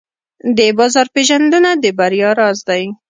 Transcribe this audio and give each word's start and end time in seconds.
د 0.57 0.59
بازار 0.77 1.07
پېژندنه 1.13 1.71
د 1.83 1.85
بریا 1.99 2.29
راز 2.39 2.59
دی. 2.69 2.83